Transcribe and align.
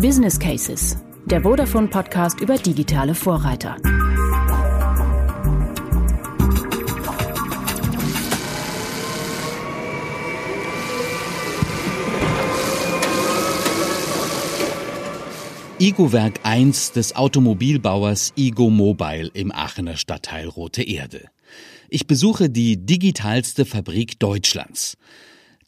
Business 0.00 0.38
Cases, 0.38 0.96
der 1.26 1.42
Vodafone 1.42 1.88
Podcast 1.88 2.40
über 2.40 2.56
digitale 2.56 3.14
Vorreiter. 3.14 3.76
Igo-Werk 15.78 16.40
1 16.44 16.92
des 16.92 17.14
Automobilbauers 17.14 18.32
Igo 18.36 18.70
Mobile 18.70 19.30
im 19.34 19.52
Aachener 19.52 19.98
Stadtteil 19.98 20.48
Rote 20.48 20.82
Erde. 20.82 21.28
Ich 21.90 22.06
besuche 22.06 22.48
die 22.48 22.78
digitalste 22.78 23.66
Fabrik 23.66 24.18
Deutschlands. 24.18 24.96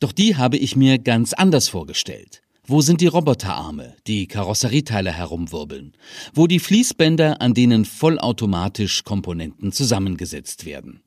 Doch 0.00 0.12
die 0.12 0.36
habe 0.36 0.56
ich 0.56 0.74
mir 0.74 0.98
ganz 0.98 1.34
anders 1.34 1.68
vorgestellt. 1.68 2.42
Wo 2.72 2.80
sind 2.80 3.02
die 3.02 3.06
Roboterarme, 3.06 3.96
die 4.06 4.26
Karosserieteile 4.26 5.12
herumwirbeln? 5.12 5.92
Wo 6.32 6.46
die 6.46 6.58
Fließbänder, 6.58 7.42
an 7.42 7.52
denen 7.52 7.84
vollautomatisch 7.84 9.04
Komponenten 9.04 9.72
zusammengesetzt 9.72 10.64
werden? 10.64 11.02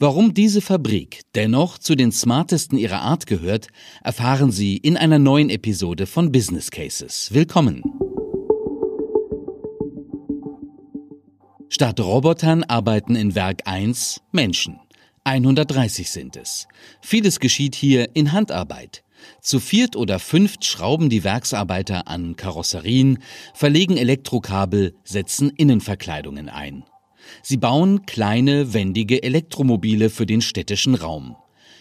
Warum 0.00 0.34
diese 0.34 0.60
Fabrik 0.60 1.20
dennoch 1.36 1.78
zu 1.78 1.94
den 1.94 2.10
smartesten 2.10 2.76
ihrer 2.76 3.02
Art 3.02 3.28
gehört, 3.28 3.68
erfahren 4.02 4.50
Sie 4.50 4.78
in 4.78 4.96
einer 4.96 5.20
neuen 5.20 5.48
Episode 5.48 6.06
von 6.06 6.32
Business 6.32 6.72
Cases. 6.72 7.32
Willkommen! 7.32 7.84
Statt 11.68 12.00
Robotern 12.00 12.64
arbeiten 12.64 13.14
in 13.14 13.36
Werk 13.36 13.60
1 13.64 14.22
Menschen. 14.32 14.80
130 15.22 16.10
sind 16.10 16.34
es. 16.34 16.66
Vieles 17.00 17.38
geschieht 17.38 17.76
hier 17.76 18.08
in 18.14 18.32
Handarbeit. 18.32 19.04
Zu 19.40 19.60
viert 19.60 19.96
oder 19.96 20.18
fünft 20.18 20.64
schrauben 20.64 21.08
die 21.08 21.24
Werksarbeiter 21.24 22.08
an 22.08 22.36
Karosserien, 22.36 23.18
verlegen 23.54 23.96
Elektrokabel, 23.96 24.94
setzen 25.04 25.50
Innenverkleidungen 25.50 26.48
ein. 26.48 26.84
Sie 27.42 27.56
bauen 27.56 28.06
kleine, 28.06 28.72
wendige 28.72 29.22
Elektromobile 29.22 30.10
für 30.10 30.26
den 30.26 30.40
städtischen 30.40 30.94
Raum. 30.94 31.36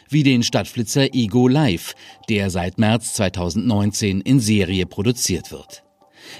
Wie 0.10 0.24
den 0.24 0.44
Stadtflitzer 0.44 1.14
Ego 1.14 1.48
Live, 1.48 1.96
der 2.30 2.50
seit 2.50 2.78
März 2.78 3.14
2019 3.14 4.22
in 4.22 4.40
Serie 4.40 4.86
produziert 4.86 5.52
wird. 5.52 5.84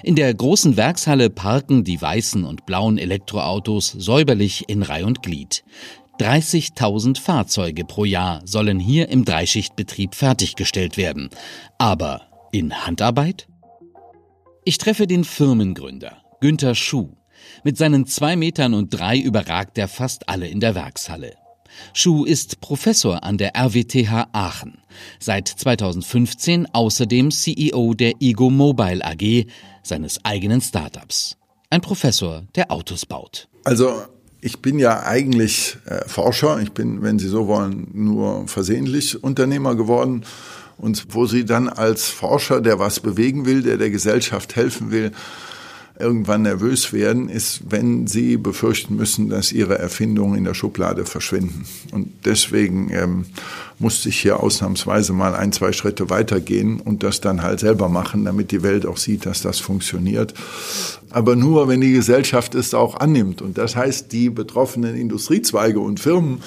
In 0.02 0.14
der 0.14 0.32
großen 0.34 0.76
Werkshalle 0.76 1.30
parken 1.30 1.84
die 1.84 2.00
weißen 2.00 2.44
und 2.44 2.66
blauen 2.66 2.98
Elektroautos 2.98 3.88
säuberlich 3.88 4.68
in 4.68 4.82
Reih 4.82 5.04
und 5.04 5.22
Glied. 5.22 5.64
30.000 6.18 7.20
Fahrzeuge 7.20 7.84
pro 7.84 8.04
Jahr 8.04 8.40
sollen 8.44 8.80
hier 8.80 9.08
im 9.10 9.24
Dreischichtbetrieb 9.24 10.14
fertiggestellt 10.14 10.96
werden. 10.96 11.28
Aber 11.78 12.22
in 12.52 12.86
Handarbeit? 12.86 13.48
Ich 14.64 14.78
treffe 14.78 15.06
den 15.06 15.24
Firmengründer, 15.24 16.22
Günther 16.40 16.74
Schuh. 16.74 17.10
Mit 17.64 17.76
seinen 17.76 18.06
zwei 18.06 18.34
Metern 18.34 18.74
und 18.74 18.90
drei 18.90 19.18
überragt 19.18 19.76
er 19.78 19.88
fast 19.88 20.28
alle 20.28 20.48
in 20.48 20.60
der 20.60 20.74
Werkshalle. 20.74 21.34
Schuh 21.92 22.24
ist 22.24 22.60
Professor 22.60 23.22
an 23.22 23.36
der 23.36 23.52
RWTH 23.54 24.28
Aachen. 24.32 24.78
Seit 25.20 25.48
2015 25.48 26.66
außerdem 26.72 27.30
CEO 27.30 27.92
der 27.94 28.14
Ego 28.20 28.48
Mobile 28.48 29.04
AG, 29.04 29.46
seines 29.82 30.24
eigenen 30.24 30.60
Startups. 30.62 31.36
Ein 31.68 31.82
Professor, 31.82 32.44
der 32.54 32.70
Autos 32.70 33.04
baut. 33.04 33.48
Also 33.64 34.02
ich 34.46 34.62
bin 34.62 34.78
ja 34.78 35.02
eigentlich 35.02 35.76
äh, 35.86 36.06
Forscher. 36.06 36.60
Ich 36.60 36.70
bin, 36.70 37.02
wenn 37.02 37.18
Sie 37.18 37.26
so 37.26 37.48
wollen, 37.48 37.88
nur 37.92 38.46
versehentlich 38.46 39.20
Unternehmer 39.24 39.74
geworden. 39.74 40.24
Und 40.78 41.06
wo 41.10 41.26
Sie 41.26 41.44
dann 41.44 41.68
als 41.68 42.06
Forscher, 42.06 42.60
der 42.60 42.78
was 42.78 43.00
bewegen 43.00 43.44
will, 43.44 43.62
der 43.62 43.76
der 43.76 43.90
Gesellschaft 43.90 44.54
helfen 44.54 44.92
will, 44.92 45.10
irgendwann 45.98 46.42
nervös 46.42 46.92
werden, 46.92 47.28
ist, 47.28 47.62
wenn 47.68 48.06
sie 48.06 48.36
befürchten 48.36 48.96
müssen, 48.96 49.28
dass 49.28 49.52
ihre 49.52 49.78
Erfindungen 49.78 50.38
in 50.38 50.44
der 50.44 50.54
Schublade 50.54 51.04
verschwinden. 51.04 51.66
Und 51.92 52.12
deswegen 52.24 52.90
ähm, 52.92 53.26
musste 53.78 54.08
ich 54.08 54.20
hier 54.20 54.40
ausnahmsweise 54.40 55.12
mal 55.12 55.34
ein, 55.34 55.52
zwei 55.52 55.72
Schritte 55.72 56.10
weitergehen 56.10 56.80
und 56.80 57.02
das 57.02 57.20
dann 57.20 57.42
halt 57.42 57.60
selber 57.60 57.88
machen, 57.88 58.24
damit 58.24 58.50
die 58.50 58.62
Welt 58.62 58.86
auch 58.86 58.96
sieht, 58.96 59.26
dass 59.26 59.42
das 59.42 59.58
funktioniert. 59.58 60.34
Aber 61.10 61.36
nur, 61.36 61.68
wenn 61.68 61.80
die 61.80 61.92
Gesellschaft 61.92 62.54
es 62.54 62.74
auch 62.74 62.96
annimmt. 62.96 63.42
Und 63.42 63.58
das 63.58 63.76
heißt, 63.76 64.12
die 64.12 64.30
betroffenen 64.30 64.96
Industriezweige 64.96 65.80
und 65.80 66.00
Firmen 66.00 66.42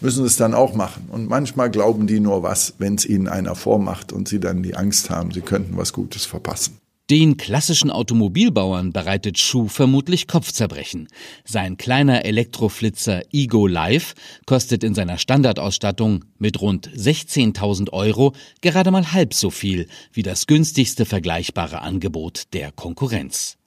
müssen 0.00 0.24
es 0.24 0.36
dann 0.36 0.52
auch 0.52 0.74
machen. 0.74 1.08
Und 1.10 1.28
manchmal 1.28 1.70
glauben 1.70 2.06
die 2.06 2.20
nur 2.20 2.42
was, 2.42 2.74
wenn 2.78 2.96
es 2.96 3.06
ihnen 3.06 3.28
einer 3.28 3.54
vormacht 3.54 4.12
und 4.12 4.28
sie 4.28 4.40
dann 4.40 4.62
die 4.62 4.74
Angst 4.74 5.10
haben, 5.10 5.30
sie 5.30 5.40
könnten 5.40 5.76
was 5.76 5.92
Gutes 5.92 6.26
verpassen. 6.26 6.81
Den 7.12 7.36
klassischen 7.36 7.90
Automobilbauern 7.90 8.90
bereitet 8.90 9.38
Schuh 9.38 9.68
vermutlich 9.68 10.26
Kopfzerbrechen. 10.26 11.08
Sein 11.44 11.76
kleiner 11.76 12.24
Elektroflitzer 12.24 13.24
Ego 13.34 13.66
Live 13.66 14.14
kostet 14.46 14.82
in 14.82 14.94
seiner 14.94 15.18
Standardausstattung 15.18 16.24
mit 16.38 16.62
rund 16.62 16.88
16.000 16.88 17.90
Euro 17.92 18.32
gerade 18.62 18.90
mal 18.90 19.12
halb 19.12 19.34
so 19.34 19.50
viel 19.50 19.88
wie 20.14 20.22
das 20.22 20.46
günstigste 20.46 21.04
vergleichbare 21.04 21.82
Angebot 21.82 22.44
der 22.54 22.72
Konkurrenz. 22.72 23.58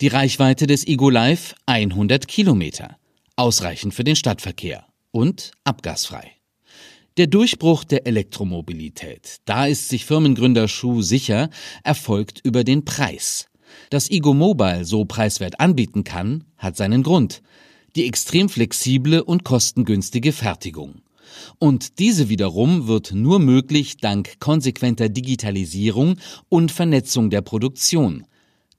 Die 0.00 0.06
Reichweite 0.06 0.68
des 0.68 0.86
Ego 0.86 1.10
Live 1.10 1.56
100 1.66 2.28
Kilometer. 2.28 2.96
Ausreichend 3.34 3.92
für 3.92 4.04
den 4.04 4.14
Stadtverkehr 4.14 4.86
und 5.10 5.50
abgasfrei. 5.64 6.30
Der 7.16 7.28
Durchbruch 7.28 7.84
der 7.84 8.08
Elektromobilität, 8.08 9.36
da 9.44 9.66
ist 9.66 9.88
sich 9.88 10.04
Firmengründer 10.04 10.66
Schuh 10.66 11.00
sicher, 11.00 11.48
erfolgt 11.84 12.40
über 12.42 12.64
den 12.64 12.84
Preis. 12.84 13.46
Dass 13.88 14.10
Ego 14.10 14.34
Mobile 14.34 14.84
so 14.84 15.04
preiswert 15.04 15.60
anbieten 15.60 16.02
kann, 16.02 16.42
hat 16.56 16.76
seinen 16.76 17.04
Grund. 17.04 17.40
Die 17.94 18.08
extrem 18.08 18.48
flexible 18.48 19.22
und 19.22 19.44
kostengünstige 19.44 20.32
Fertigung. 20.32 21.02
Und 21.60 22.00
diese 22.00 22.28
wiederum 22.30 22.88
wird 22.88 23.12
nur 23.12 23.38
möglich 23.38 23.98
dank 23.98 24.40
konsequenter 24.40 25.08
Digitalisierung 25.08 26.16
und 26.48 26.72
Vernetzung 26.72 27.30
der 27.30 27.42
Produktion 27.42 28.26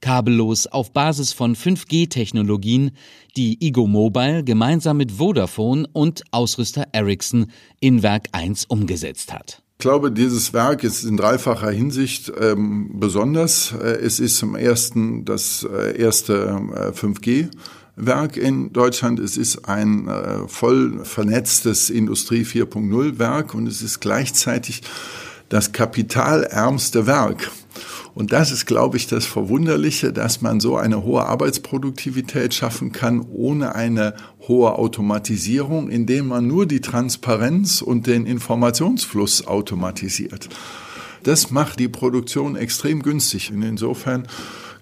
kabellos 0.06 0.68
auf 0.68 0.92
Basis 0.92 1.32
von 1.32 1.56
5G-Technologien, 1.56 2.92
die 3.36 3.58
Igo 3.66 3.88
Mobile 3.88 4.44
gemeinsam 4.44 4.98
mit 4.98 5.10
Vodafone 5.10 5.84
und 5.92 6.22
Ausrüster 6.30 6.84
Ericsson 6.92 7.46
in 7.80 8.04
Werk 8.04 8.28
1 8.30 8.66
umgesetzt 8.66 9.32
hat. 9.32 9.62
Ich 9.72 9.82
glaube, 9.82 10.12
dieses 10.12 10.52
Werk 10.52 10.84
ist 10.84 11.02
in 11.02 11.16
dreifacher 11.16 11.72
Hinsicht 11.72 12.32
ähm, 12.40 13.00
besonders. 13.00 13.72
Äh, 13.72 13.96
es 13.96 14.20
ist 14.20 14.36
zum 14.36 14.54
ersten 14.54 15.24
das 15.24 15.66
äh, 15.68 16.00
erste 16.00 16.34
äh, 16.72 16.90
5G. 16.92 17.48
Werk 17.96 18.36
in 18.36 18.72
Deutschland. 18.72 19.18
Es 19.18 19.36
ist 19.36 19.68
ein 19.68 20.06
äh, 20.06 20.46
voll 20.46 21.04
vernetztes 21.04 21.90
Industrie 21.90 22.44
4.0 22.44 23.18
Werk 23.18 23.54
und 23.54 23.66
es 23.66 23.82
ist 23.82 23.98
gleichzeitig 23.98 24.82
das 25.48 25.72
kapitalärmste 25.72 27.06
Werk. 27.06 27.50
Und 28.14 28.32
das 28.32 28.50
ist, 28.50 28.64
glaube 28.64 28.96
ich, 28.96 29.06
das 29.06 29.26
Verwunderliche, 29.26 30.12
dass 30.12 30.40
man 30.40 30.58
so 30.58 30.76
eine 30.76 31.04
hohe 31.04 31.26
Arbeitsproduktivität 31.26 32.54
schaffen 32.54 32.90
kann, 32.90 33.20
ohne 33.20 33.74
eine 33.74 34.14
hohe 34.48 34.72
Automatisierung, 34.72 35.90
indem 35.90 36.28
man 36.28 36.46
nur 36.46 36.64
die 36.64 36.80
Transparenz 36.80 37.82
und 37.82 38.06
den 38.06 38.24
Informationsfluss 38.24 39.46
automatisiert. 39.46 40.48
Das 41.24 41.50
macht 41.50 41.78
die 41.78 41.88
Produktion 41.88 42.56
extrem 42.56 43.02
günstig. 43.02 43.52
Und 43.52 43.62
insofern 43.62 44.26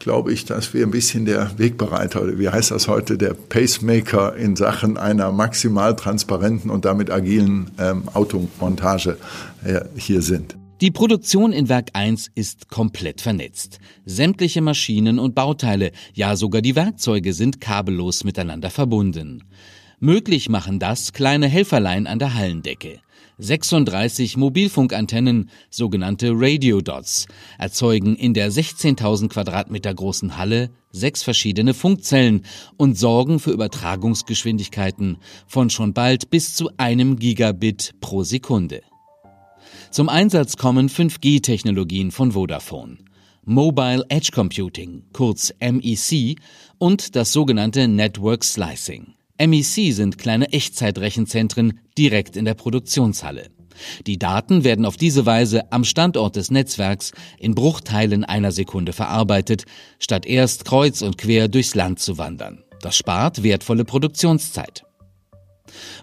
glaube 0.05 0.35
ich, 0.35 0.45
dass 0.45 0.75
wir 0.75 0.87
ein 0.87 0.91
bisschen 0.91 1.25
der 1.25 1.59
Wegbereiter, 1.59 2.23
oder 2.23 2.39
wie 2.39 2.51
heißt 2.51 2.71
das 2.71 2.89
heute, 2.89 3.17
der 3.17 3.33
Pacemaker 3.33 4.37
in 4.37 4.55
Sachen 4.55 4.99
einer 4.99 5.33
maximal 5.33 5.97
transparenten 5.97 6.71
und 6.71 6.85
damit 6.85 7.11
agilen 7.11 7.71
ähm, 7.79 8.05
Automontage 8.13 9.17
äh, 9.65 9.81
hier 9.97 10.21
sind. 10.21 10.57
Die 10.83 10.91
Produktion 10.91 11.53
in 11.53 11.71
Werk 11.71 11.89
1 11.95 12.33
ist 12.35 12.69
komplett 12.69 13.23
vernetzt. 13.23 13.79
Sämtliche 14.05 14.61
Maschinen 14.61 15.19
und 15.19 15.35
Bauteile, 15.35 15.91
ja 16.13 16.37
sogar 16.37 16.61
die 16.61 16.77
Werkzeuge 16.77 17.33
sind 17.33 17.63
kabellos 17.63 18.25
miteinander 18.25 18.69
verbunden. 18.69 19.45
Möglich 20.05 20.51
machen 20.51 20.79
das 20.79 21.15
kleine 21.15 21.49
Helferlein 21.49 22.07
an 22.07 22.19
der 22.19 22.35
Hallendecke. 22.35 23.01
36 23.39 24.37
Mobilfunkantennen, 24.37 25.49
sogenannte 25.71 26.33
Radio 26.35 26.83
Dots, 26.83 27.27
erzeugen 27.59 28.15
in 28.15 28.35
der 28.35 28.53
16.000 28.53 29.31
Quadratmeter 29.31 29.95
großen 29.95 30.37
Halle 30.37 30.69
sechs 30.93 31.23
verschiedene 31.23 31.73
Funkzellen 31.73 32.45
und 32.77 32.99
sorgen 32.99 33.41
für 33.41 33.53
Übertragungsgeschwindigkeiten 33.53 35.17
von 35.47 35.71
schon 35.71 35.95
bald 35.95 36.29
bis 36.29 36.55
zu 36.55 36.69
einem 36.77 37.19
Gigabit 37.19 37.95
pro 38.03 38.25
Sekunde. 38.25 38.83
Zum 39.91 40.11
Einsatz 40.11 40.59
kommen 40.59 40.91
5G-Technologien 40.91 42.11
von 42.11 42.33
Vodafone. 42.33 42.99
Mobile 43.47 44.05
Edge 44.11 44.33
Computing, 44.35 45.05
kurz 45.15 45.55
MEC, 45.61 46.37
und 46.77 47.17
das 47.17 47.33
sogenannte 47.33 47.89
Network 47.89 48.45
Slicing. 48.45 49.15
MEC 49.39 49.93
sind 49.93 50.19
kleine 50.19 50.53
Echtzeitrechenzentren 50.53 51.81
direkt 51.99 52.37
in 52.37 52.45
der 52.45 52.55
Produktionshalle. 52.55 53.51
Die 54.07 54.19
Daten 54.19 54.63
werden 54.63 54.87
auf 54.87 54.97
diese 54.97 55.27
Weise 55.27 55.73
am 55.73 55.85
Standort 55.85 56.37
des 56.37 56.51
Netzwerks 56.51 57.13
in 57.39 57.55
Bruchteilen 57.55 58.25
einer 58.25 58.53
Sekunde 58.53 58.93
verarbeitet, 58.93 59.65
statt 59.99 60.27
erst 60.27 60.65
kreuz 60.65 61.03
und 61.03 61.19
quer 61.19 61.49
durchs 61.49 61.75
Land 61.75 61.99
zu 61.99 62.17
wandern. 62.17 62.63
Das 62.81 62.97
spart 62.97 63.43
wertvolle 63.43 63.85
Produktionszeit. 63.85 64.85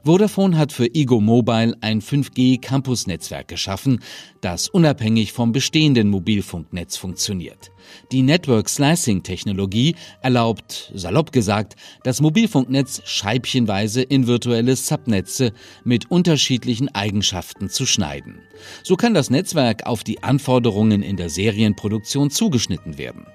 Vodafone 0.04 0.58
hat 0.58 0.72
für 0.72 0.94
Ego 0.94 1.20
Mobile 1.20 1.76
ein 1.82 2.02
5G-Campus-Netzwerk 2.02 3.48
geschaffen, 3.48 4.00
das 4.42 4.68
unabhängig 4.68 5.32
vom 5.32 5.52
bestehenden 5.52 6.10
Mobilfunknetz 6.10 6.98
funktioniert. 6.98 7.72
Die 8.12 8.22
Network 8.22 8.70
Slicing-Technologie 8.70 9.96
erlaubt, 10.22 10.92
salopp 10.96 11.32
gesagt, 11.32 11.76
das 12.04 12.22
Mobilfunknetz 12.22 13.02
scheibchenweise 13.06 14.02
in 14.02 14.28
virtuelle 14.28 14.76
Subnetze 14.76 15.54
mit 15.84 16.10
unterschiedlichen 16.10 16.90
Eigenschaften 16.90 17.70
zu 17.70 17.86
schneiden. 17.86 18.40
So 18.84 18.96
kann 18.96 19.14
das 19.14 19.30
Netzwerk 19.30 19.86
auf 19.86 20.04
die 20.04 20.24
Anforderungen 20.24 21.04
in 21.04 21.18
der 21.18 21.30
Serienproduktion 21.30 22.30
zugeschnitten 22.30 22.98
werden. 22.98 23.26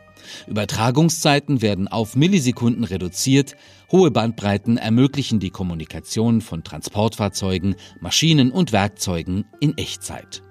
Übertragungszeiten 0.47 1.63
werden 1.63 1.89
auf 1.89 2.17
Millisekunden 2.17 2.85
reduziert, 2.85 3.57
hohe 3.91 4.11
Bandbreiten 4.11 4.77
ermöglichen 4.77 5.41
die 5.41 5.51
Kommunikation 5.51 6.41
von 6.41 6.65
Transportfahrzeugen, 6.65 7.77
Maschinen 8.01 8.51
und 8.51 8.73
Werkzeugen 8.73 9.45
in 9.61 9.77
Echtzeit. 9.77 10.43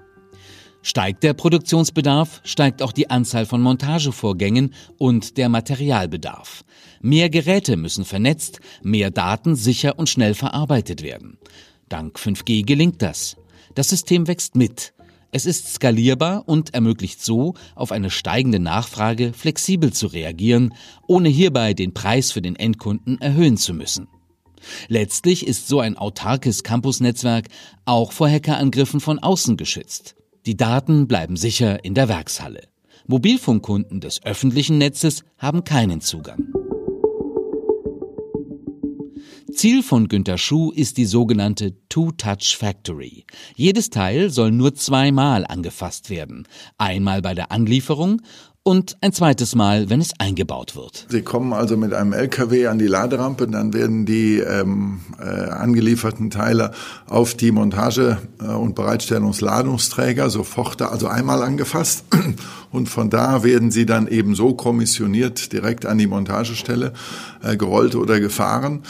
Steigt 0.82 1.24
der 1.24 1.34
Produktionsbedarf, 1.34 2.42
steigt 2.44 2.84
auch 2.84 2.92
die 2.92 3.10
Anzahl 3.10 3.48
von 3.48 3.60
Montagevorgängen 3.60 4.74
und 5.00 5.38
der 5.38 5.50
Materialbedarf. 5.50 6.64
Mehr 7.02 7.32
Geräte 7.32 7.76
müssen 7.76 8.06
vernetzt, 8.06 8.60
mehr 8.84 9.10
Daten 9.10 9.56
sicher 9.56 9.98
und 9.98 10.10
schnell 10.10 10.36
verarbeitet 10.36 11.02
werden. 11.02 11.40
Dank 11.90 12.18
5G 12.20 12.64
gelingt 12.66 13.02
das. 13.02 13.36
Das 13.74 13.90
System 13.90 14.28
wächst 14.28 14.56
mit. 14.56 14.94
Es 15.36 15.46
ist 15.46 15.74
skalierbar 15.74 16.48
und 16.48 16.74
ermöglicht 16.74 17.22
so, 17.22 17.56
auf 17.76 17.92
eine 17.92 18.10
steigende 18.10 18.58
Nachfrage 18.58 19.34
flexibel 19.34 19.92
zu 19.92 20.08
reagieren, 20.08 20.74
ohne 21.08 21.28
hierbei 21.28 21.74
den 21.74 21.94
Preis 21.94 22.32
für 22.32 22.42
den 22.42 22.56
Endkunden 22.56 23.20
erhöhen 23.20 23.58
zu 23.58 23.74
müssen. 23.74 24.08
Letztlich 24.88 25.46
ist 25.46 25.68
so 25.68 25.82
ein 25.82 25.98
autarkes 25.98 26.64
Campusnetzwerk 26.64 27.48
auch 27.84 28.14
vor 28.14 28.30
Hackerangriffen 28.30 29.02
von 29.02 29.20
außen 29.20 29.58
geschützt. 29.58 30.16
Die 30.46 30.56
Daten 30.56 31.06
bleiben 31.06 31.36
sicher 31.36 31.84
in 31.84 31.96
der 31.96 32.08
Werkshalle. 32.08 32.70
Mobilfunkkunden 33.06 34.00
des 34.00 34.24
öffentlichen 34.24 34.78
Netzes 34.78 35.26
haben 35.38 35.66
keinen 35.66 36.00
Zugang. 36.00 36.65
Ziel 39.56 39.84
von 39.84 40.10
Günter 40.10 40.38
Schuh 40.38 40.72
ist 40.72 40.98
die 40.98 41.06
sogenannte 41.06 41.74
Two-Touch 41.88 42.58
Factory. 42.58 43.26
Jedes 43.56 43.90
Teil 43.90 44.30
soll 44.30 44.52
nur 44.52 44.76
zweimal 44.76 45.46
angefasst 45.48 46.10
werden. 46.10 46.46
Einmal 46.78 47.22
bei 47.22 47.34
der 47.34 47.54
Anlieferung 47.54 48.22
und 48.64 48.98
ein 49.00 49.14
zweites 49.14 49.56
Mal, 49.56 49.90
wenn 49.90 50.02
es 50.02 50.12
eingebaut 50.20 50.76
wird. 50.76 51.06
Sie 51.10 51.22
kommen 51.22 51.54
also 51.54 51.78
mit 51.78 51.94
einem 51.94 52.12
LKW 52.12 52.68
an 52.68 52.80
die 52.80 52.88
Laderampe, 52.88 53.48
dann 53.48 53.74
werden 53.74 54.06
die 54.06 54.40
ähm, 54.40 55.00
äh, 55.20 55.24
angelieferten 55.24 56.32
Teile 56.32 56.72
auf 57.08 57.36
die 57.36 57.52
Montage- 57.52 58.18
äh, 58.42 58.48
und 58.48 58.76
Bereitstellungsladungsträger 58.76 60.30
sofort, 60.32 60.82
also 60.82 61.08
einmal 61.08 61.44
angefasst 61.44 62.06
und 62.72 62.90
von 62.90 63.10
da 63.10 63.44
werden 63.44 63.72
sie 63.72 63.86
dann 63.86 64.08
eben 64.08 64.36
so 64.36 64.54
kommissioniert 64.54 65.54
direkt 65.54 65.86
an 65.86 65.98
die 65.98 66.08
Montagestelle 66.08 66.92
äh, 67.42 67.56
gerollt 67.56 67.96
oder 67.96 68.20
gefahren. 68.20 68.82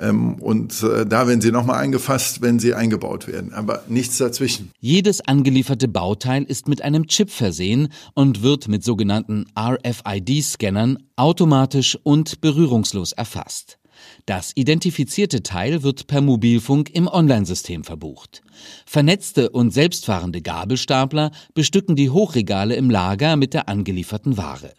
Ähm, 0.00 0.34
und 0.34 0.82
äh, 0.82 1.06
da 1.06 1.26
werden 1.26 1.40
sie 1.40 1.52
nochmal 1.52 1.78
eingefasst, 1.78 2.42
wenn 2.42 2.58
sie 2.58 2.74
eingebaut 2.74 3.26
werden. 3.26 3.52
Aber 3.52 3.82
nichts 3.88 4.18
dazwischen. 4.18 4.70
Jedes 4.80 5.20
angelieferte 5.20 5.88
Bauteil 5.88 6.42
ist 6.44 6.68
mit 6.68 6.82
einem 6.82 7.06
Chip 7.06 7.30
versehen 7.30 7.88
und 8.14 8.42
wird 8.42 8.68
mit 8.68 8.84
sogenannten 8.84 9.46
RFID-Scannern 9.58 10.98
automatisch 11.16 11.98
und 12.02 12.40
berührungslos 12.40 13.12
erfasst. 13.12 13.78
Das 14.26 14.52
identifizierte 14.54 15.42
Teil 15.42 15.82
wird 15.82 16.06
per 16.06 16.20
Mobilfunk 16.20 16.90
im 16.90 17.06
Onlinesystem 17.08 17.84
verbucht. 17.84 18.42
Vernetzte 18.84 19.50
und 19.50 19.72
selbstfahrende 19.72 20.42
Gabelstapler 20.42 21.30
bestücken 21.54 21.96
die 21.96 22.10
Hochregale 22.10 22.74
im 22.76 22.90
Lager 22.90 23.36
mit 23.36 23.54
der 23.54 23.68
angelieferten 23.68 24.36
Ware. 24.36 24.72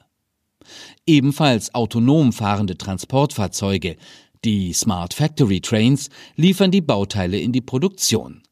Ebenfalls 1.05 1.73
autonom 1.73 2.33
fahrende 2.33 2.77
Transportfahrzeuge 2.77 3.95
die 4.47 4.71
Smart 4.71 5.13
Factory 5.13 5.59
Trains 5.59 6.09
liefern 6.38 6.71
die 6.71 6.79
Bauteile 6.79 7.38
in 7.38 7.51
die 7.51 7.59
Produktion. 7.59 8.44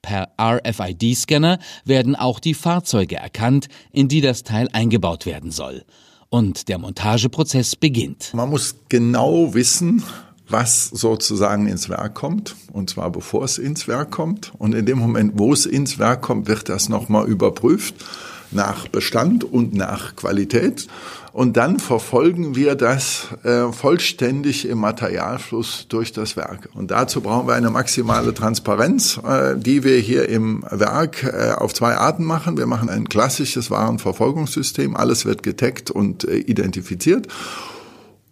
Per 0.00 0.28
RFID-Scanner 0.40 1.58
werden 1.84 2.14
auch 2.14 2.38
die 2.38 2.54
Fahrzeuge 2.54 3.16
erkannt, 3.16 3.66
in 3.90 4.06
die 4.06 4.20
das 4.20 4.44
Teil 4.44 4.68
eingebaut 4.72 5.26
werden 5.26 5.50
soll. 5.50 5.84
Und 6.28 6.68
der 6.68 6.78
Montageprozess 6.78 7.74
beginnt. 7.74 8.32
Man 8.32 8.48
muss 8.48 8.76
genau 8.88 9.52
wissen, 9.52 10.04
was 10.48 10.86
sozusagen 10.86 11.66
ins 11.66 11.88
Werk 11.88 12.14
kommt, 12.14 12.54
und 12.72 12.88
zwar 12.88 13.10
bevor 13.10 13.42
es 13.42 13.58
ins 13.58 13.88
Werk 13.88 14.12
kommt. 14.12 14.52
Und 14.56 14.72
in 14.72 14.86
dem 14.86 14.98
Moment, 14.98 15.32
wo 15.34 15.52
es 15.52 15.66
ins 15.66 15.98
Werk 15.98 16.22
kommt, 16.22 16.46
wird 16.46 16.68
das 16.68 16.88
nochmal 16.88 17.26
überprüft 17.26 17.96
nach 18.52 18.88
Bestand 18.88 19.44
und 19.44 19.74
nach 19.74 20.16
Qualität. 20.16 20.86
Und 21.32 21.56
dann 21.56 21.78
verfolgen 21.78 22.56
wir 22.56 22.74
das 22.74 23.28
äh, 23.44 23.72
vollständig 23.72 24.66
im 24.66 24.78
Materialfluss 24.78 25.86
durch 25.88 26.12
das 26.12 26.36
Werk. 26.36 26.68
Und 26.74 26.90
dazu 26.90 27.20
brauchen 27.20 27.46
wir 27.46 27.54
eine 27.54 27.70
maximale 27.70 28.34
Transparenz, 28.34 29.20
äh, 29.24 29.56
die 29.56 29.84
wir 29.84 29.98
hier 29.98 30.28
im 30.28 30.64
Werk 30.68 31.22
äh, 31.22 31.52
auf 31.52 31.72
zwei 31.72 31.94
Arten 31.94 32.24
machen. 32.24 32.56
Wir 32.56 32.66
machen 32.66 32.88
ein 32.88 33.08
klassisches 33.08 33.70
Warenverfolgungssystem. 33.70 34.96
Alles 34.96 35.24
wird 35.24 35.44
getaggt 35.44 35.90
und 35.90 36.24
äh, 36.24 36.38
identifiziert. 36.38 37.28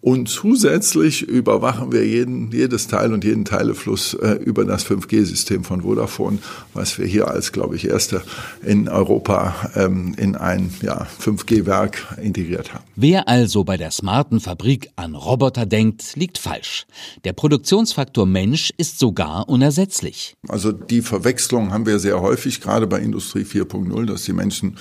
Und 0.00 0.29
zusätzlich 0.29 1.23
überwachen 1.23 1.91
wir 1.91 2.06
jeden, 2.06 2.53
jedes 2.53 2.87
Teil 2.87 3.12
und 3.12 3.25
jeden 3.25 3.45
Teilefluss 3.45 4.15
äh, 4.15 4.35
über 4.35 4.65
das 4.65 4.87
5G-System 4.87 5.65
von 5.65 5.83
Vodafone, 5.83 6.39
was 6.73 6.99
wir 6.99 7.06
hier 7.06 7.29
als, 7.29 7.50
glaube 7.50 7.75
ich, 7.75 7.89
erste 7.89 8.23
in 8.65 8.89
Europa 8.89 9.73
ähm, 9.75 10.15
in 10.17 10.37
ein 10.37 10.71
ja, 10.83 11.09
5G-Werk 11.21 12.17
integriert 12.23 12.73
haben. 12.73 12.85
Wer 12.95 13.29
also 13.29 13.65
bei 13.65 13.77
der 13.77 13.91
smarten 13.91 14.39
Fabrik 14.39 14.89
an 14.95 15.17
Roboter 15.17 15.67
denkt, 15.67 16.15
liegt 16.15 16.39
falsch. 16.39 16.87
Der 17.25 17.33
Produktionsfaktor 17.33 18.25
Mensch 18.25 18.73
ist 18.77 19.00
sogar 19.00 19.49
unersetzlich. 19.49 20.37
Also 20.47 20.71
die 20.71 21.03
Verwechslung 21.03 21.73
haben 21.73 21.87
wir 21.87 21.99
sehr 21.99 22.21
häufig, 22.21 22.61
gerade 22.61 22.87
bei 22.87 23.00
Industrie 23.00 23.43
4.0, 23.43 24.07
dass 24.07 24.23
die 24.23 24.33
Menschen 24.33 24.76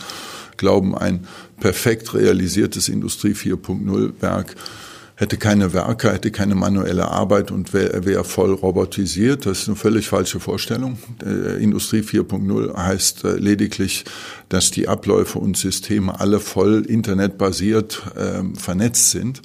glauben, 0.57 0.95
ein 0.95 1.27
perfekt 1.59 2.13
realisiertes 2.13 2.87
Industrie 2.87 3.33
4.0 3.33 4.21
Werk 4.21 4.55
hätte 5.17 5.37
keine 5.37 5.73
Werke, 5.73 6.13
hätte 6.13 6.29
keine 6.31 6.53
manuelle 6.53 7.09
Arbeit 7.09 7.49
und 7.49 7.73
wäre 7.73 8.05
wär 8.05 8.23
voll 8.23 8.53
robotisiert. 8.53 9.47
Das 9.47 9.61
ist 9.61 9.67
eine 9.67 9.75
völlig 9.75 10.07
falsche 10.07 10.39
Vorstellung. 10.39 10.99
Industrie 11.59 12.01
4.0 12.01 12.77
heißt 12.77 13.23
äh, 13.23 13.35
lediglich, 13.35 14.05
dass 14.47 14.69
die 14.69 14.87
Abläufe 14.87 15.39
und 15.39 15.57
Systeme 15.57 16.19
alle 16.19 16.39
voll 16.39 16.85
internetbasiert 16.87 18.03
äh, 18.15 18.43
vernetzt 18.57 19.09
sind 19.09 19.41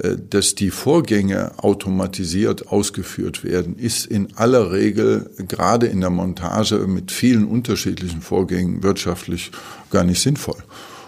äh, 0.00 0.16
dass 0.30 0.54
die 0.54 0.70
Vorgänge 0.70 1.50
automatisiert 1.58 2.68
ausgeführt 2.68 3.42
werden, 3.42 3.76
ist 3.76 4.06
in 4.06 4.28
aller 4.36 4.70
Regel 4.70 5.30
gerade 5.48 5.86
in 5.88 6.00
der 6.00 6.10
Montage 6.10 6.78
mit 6.86 7.10
vielen 7.10 7.44
unterschiedlichen 7.44 8.22
Vorgängen 8.22 8.84
wirtschaftlich 8.84 9.50
gar 9.90 10.04
nicht 10.04 10.22
sinnvoll 10.22 10.62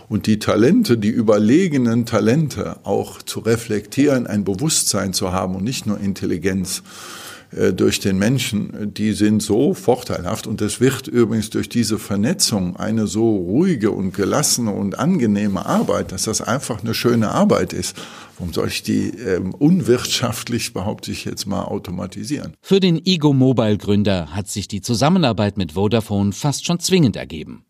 und 0.08 0.26
die 0.26 0.38
Talente, 0.38 0.98
die 0.98 1.08
überlegenen 1.08 2.06
Talente 2.06 2.76
auch 2.84 3.22
zu 3.22 3.40
reflektieren, 3.40 4.26
ein 4.26 4.44
Bewusstsein 4.44 5.12
zu 5.12 5.32
haben 5.32 5.54
und 5.56 5.64
nicht 5.64 5.86
nur 5.86 5.98
Intelligenz 5.98 6.82
äh, 7.56 7.72
durch 7.72 8.00
den 8.00 8.18
Menschen, 8.18 8.92
die 8.94 9.12
sind 9.12 9.42
so 9.42 9.74
vorteilhaft 9.74 10.46
und 10.46 10.60
es 10.60 10.80
wird 10.80 11.08
übrigens 11.08 11.50
durch 11.50 11.68
diese 11.68 11.98
Vernetzung 11.98 12.76
eine 12.76 13.06
so 13.06 13.36
ruhige 13.36 13.90
und 13.90 14.14
gelassene 14.14 14.72
und 14.72 14.98
angenehme 14.98 15.64
Arbeit, 15.64 16.12
dass 16.12 16.24
das 16.24 16.40
einfach 16.40 16.82
eine 16.82 16.94
schöne 16.94 17.30
Arbeit 17.30 17.72
ist. 17.72 17.96
Warum 18.38 18.52
soll 18.52 18.68
ich 18.68 18.82
die 18.82 19.10
ähm, 19.10 19.54
unwirtschaftlich, 19.54 20.72
behaupte 20.72 21.12
ich 21.12 21.24
jetzt 21.24 21.46
mal, 21.46 21.62
automatisieren? 21.64 22.54
Für 22.60 22.80
den 22.80 23.04
Ego 23.04 23.32
Mobile 23.32 23.78
Gründer 23.78 24.34
hat 24.34 24.48
sich 24.48 24.66
die 24.66 24.80
Zusammenarbeit 24.80 25.56
mit 25.56 25.72
Vodafone 25.72 26.32
fast 26.32 26.66
schon 26.66 26.80
zwingend 26.80 27.16
ergeben. 27.16 27.64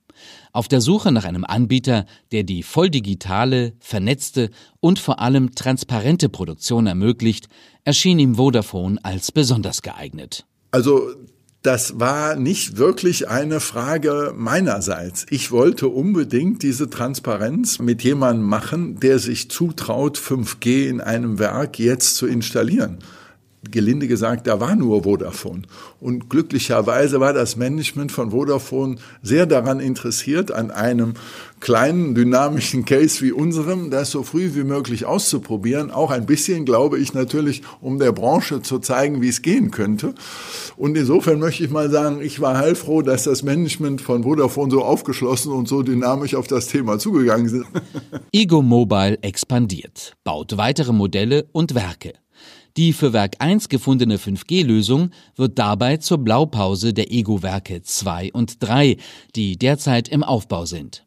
Auf 0.52 0.68
der 0.68 0.80
Suche 0.80 1.12
nach 1.12 1.24
einem 1.24 1.44
Anbieter, 1.44 2.06
der 2.32 2.42
die 2.42 2.62
volldigitale, 2.62 3.74
vernetzte 3.80 4.50
und 4.80 4.98
vor 4.98 5.20
allem 5.20 5.54
transparente 5.54 6.28
Produktion 6.28 6.86
ermöglicht, 6.86 7.48
erschien 7.84 8.18
ihm 8.18 8.36
Vodafone 8.36 8.98
als 9.02 9.32
besonders 9.32 9.82
geeignet. 9.82 10.46
Also 10.70 11.10
das 11.64 11.98
war 11.98 12.36
nicht 12.36 12.76
wirklich 12.76 13.28
eine 13.28 13.58
Frage 13.58 14.34
meinerseits. 14.36 15.24
Ich 15.30 15.50
wollte 15.50 15.88
unbedingt 15.88 16.62
diese 16.62 16.90
Transparenz 16.90 17.78
mit 17.78 18.04
jemandem 18.04 18.46
machen, 18.46 19.00
der 19.00 19.18
sich 19.18 19.50
zutraut, 19.50 20.18
5G 20.18 20.86
in 20.88 21.00
einem 21.00 21.38
Werk 21.38 21.78
jetzt 21.78 22.16
zu 22.16 22.26
installieren. 22.26 22.98
Gelinde 23.72 24.08
gesagt, 24.08 24.46
da 24.46 24.60
war 24.60 24.76
nur 24.76 25.04
Vodafone. 25.04 25.62
Und 26.00 26.30
glücklicherweise 26.30 27.20
war 27.20 27.32
das 27.32 27.56
Management 27.56 28.12
von 28.12 28.30
Vodafone 28.30 28.96
sehr 29.22 29.46
daran 29.46 29.80
interessiert, 29.80 30.52
an 30.52 30.70
einem 30.70 31.14
kleinen, 31.60 32.14
dynamischen 32.14 32.84
Case 32.84 33.24
wie 33.24 33.32
unserem, 33.32 33.90
das 33.90 34.10
so 34.10 34.22
früh 34.22 34.54
wie 34.54 34.64
möglich 34.64 35.06
auszuprobieren. 35.06 35.90
Auch 35.90 36.10
ein 36.10 36.26
bisschen, 36.26 36.66
glaube 36.66 36.98
ich, 36.98 37.14
natürlich, 37.14 37.62
um 37.80 37.98
der 37.98 38.12
Branche 38.12 38.60
zu 38.60 38.80
zeigen, 38.80 39.22
wie 39.22 39.28
es 39.28 39.40
gehen 39.40 39.70
könnte. 39.70 40.14
Und 40.76 40.96
insofern 40.96 41.38
möchte 41.38 41.64
ich 41.64 41.70
mal 41.70 41.90
sagen, 41.90 42.20
ich 42.20 42.40
war 42.40 42.58
heilfroh, 42.58 43.02
dass 43.02 43.24
das 43.24 43.42
Management 43.42 44.02
von 44.02 44.24
Vodafone 44.24 44.70
so 44.70 44.82
aufgeschlossen 44.82 45.52
und 45.52 45.66
so 45.66 45.82
dynamisch 45.82 46.34
auf 46.34 46.46
das 46.46 46.66
Thema 46.66 46.98
zugegangen 46.98 47.48
sind. 47.48 47.66
Ego 48.32 48.60
Mobile 48.60 49.18
expandiert, 49.22 50.14
baut 50.24 50.56
weitere 50.56 50.92
Modelle 50.92 51.46
und 51.52 51.74
Werke. 51.74 52.12
Die 52.76 52.92
für 52.92 53.12
Werk 53.12 53.36
1 53.38 53.68
gefundene 53.68 54.16
5G-Lösung 54.16 55.10
wird 55.36 55.60
dabei 55.60 55.98
zur 55.98 56.18
Blaupause 56.18 56.92
der 56.92 57.12
Ego-Werke 57.12 57.82
2 57.82 58.32
und 58.32 58.56
3, 58.64 58.96
die 59.36 59.56
derzeit 59.56 60.08
im 60.08 60.24
Aufbau 60.24 60.66
sind. 60.66 61.06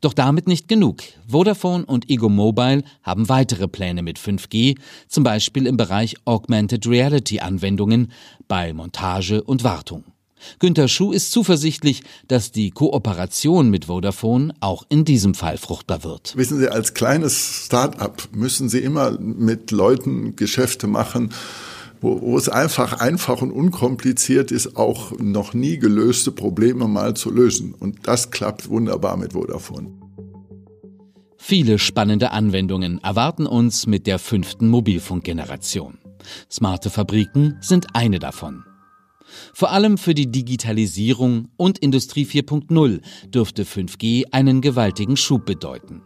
Doch 0.00 0.14
damit 0.14 0.46
nicht 0.48 0.68
genug. 0.68 1.02
Vodafone 1.28 1.84
und 1.84 2.08
Ego 2.08 2.30
Mobile 2.30 2.82
haben 3.02 3.28
weitere 3.28 3.68
Pläne 3.68 4.00
mit 4.00 4.18
5G, 4.18 4.78
zum 5.06 5.22
Beispiel 5.22 5.66
im 5.66 5.76
Bereich 5.76 6.16
Augmented 6.24 6.86
Reality 6.86 7.40
Anwendungen 7.40 8.10
bei 8.48 8.72
Montage 8.72 9.42
und 9.42 9.64
Wartung. 9.64 10.15
Günter 10.58 10.88
Schuh 10.88 11.12
ist 11.12 11.32
zuversichtlich, 11.32 12.02
dass 12.28 12.52
die 12.52 12.70
Kooperation 12.70 13.70
mit 13.70 13.86
Vodafone 13.86 14.54
auch 14.60 14.84
in 14.88 15.04
diesem 15.04 15.34
Fall 15.34 15.58
fruchtbar 15.58 16.04
wird. 16.04 16.36
Wissen 16.36 16.58
Sie, 16.58 16.68
als 16.68 16.94
kleines 16.94 17.64
Start-up 17.66 18.28
müssen 18.32 18.68
Sie 18.68 18.80
immer 18.80 19.18
mit 19.18 19.70
Leuten 19.70 20.36
Geschäfte 20.36 20.86
machen, 20.86 21.32
wo, 22.00 22.20
wo 22.20 22.36
es 22.36 22.48
einfach 22.48 22.94
einfach 23.00 23.42
und 23.42 23.50
unkompliziert 23.50 24.50
ist, 24.50 24.76
auch 24.76 25.12
noch 25.18 25.54
nie 25.54 25.78
gelöste 25.78 26.30
Probleme 26.30 26.88
mal 26.88 27.14
zu 27.14 27.30
lösen. 27.30 27.74
Und 27.74 28.06
das 28.06 28.30
klappt 28.30 28.68
wunderbar 28.68 29.16
mit 29.16 29.32
Vodafone. 29.32 29.90
Viele 31.38 31.78
spannende 31.78 32.32
Anwendungen 32.32 32.98
erwarten 33.02 33.46
uns 33.46 33.86
mit 33.86 34.06
der 34.06 34.18
fünften 34.18 34.68
Mobilfunkgeneration. 34.68 35.98
Smarte 36.50 36.90
Fabriken 36.90 37.56
sind 37.60 37.94
eine 37.94 38.18
davon. 38.18 38.64
Vor 39.52 39.70
allem 39.70 39.98
für 39.98 40.14
die 40.14 40.30
Digitalisierung 40.30 41.48
und 41.56 41.78
Industrie 41.78 42.24
4.0 42.24 43.00
dürfte 43.28 43.64
5G 43.64 44.24
einen 44.32 44.60
gewaltigen 44.60 45.16
Schub 45.16 45.46
bedeuten. 45.46 46.02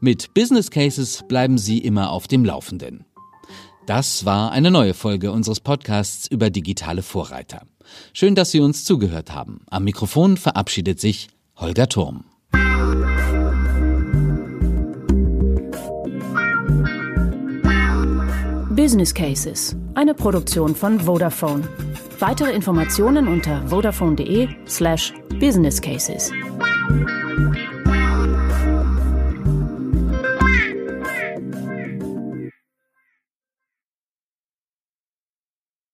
Mit 0.00 0.34
Business 0.34 0.70
Cases 0.70 1.24
bleiben 1.28 1.58
Sie 1.58 1.78
immer 1.78 2.10
auf 2.10 2.28
dem 2.28 2.44
Laufenden. 2.44 3.04
Das 3.86 4.24
war 4.24 4.52
eine 4.52 4.70
neue 4.70 4.92
Folge 4.92 5.32
unseres 5.32 5.60
Podcasts 5.60 6.30
über 6.30 6.50
digitale 6.50 7.02
Vorreiter. 7.02 7.62
Schön, 8.12 8.34
dass 8.34 8.50
Sie 8.50 8.60
uns 8.60 8.84
zugehört 8.84 9.32
haben. 9.32 9.62
Am 9.70 9.84
Mikrofon 9.84 10.36
verabschiedet 10.36 11.00
sich 11.00 11.28
Holger 11.56 11.88
Turm. 11.88 12.24
Business 18.76 19.12
Cases, 19.12 19.74
eine 19.94 20.14
Produktion 20.14 20.76
von 20.76 21.00
Vodafone. 21.00 21.66
Weitere 22.20 22.52
Informationen 22.52 23.28
unter 23.28 23.62
vodafone.de 23.68 24.48
slash 24.66 25.12
businesscases. 25.38 26.32